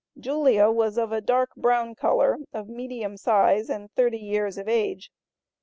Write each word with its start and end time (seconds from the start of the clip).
Julia 0.19 0.71
was 0.71 0.97
of 0.97 1.11
a 1.11 1.21
dark 1.21 1.51
brown 1.55 1.93
color, 1.93 2.39
of 2.53 2.67
medium 2.67 3.17
size, 3.17 3.69
and 3.69 3.91
thirty 3.93 4.17
years 4.17 4.57
of 4.57 4.67
age. 4.67 5.11